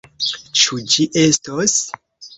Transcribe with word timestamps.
Ĉu 0.61 0.79
ĝi 0.93 1.05
estos? 1.27 1.77